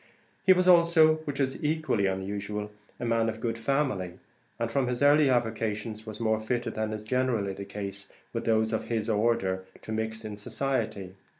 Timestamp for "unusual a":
2.07-3.05